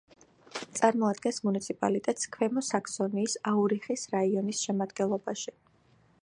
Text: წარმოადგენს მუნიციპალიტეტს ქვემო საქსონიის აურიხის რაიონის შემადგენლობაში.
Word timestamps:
წარმოადგენს 0.77 1.37
მუნიციპალიტეტს 1.47 2.31
ქვემო 2.37 2.63
საქსონიის 2.71 3.37
აურიხის 3.53 4.07
რაიონის 4.15 4.65
შემადგენლობაში. 4.69 5.57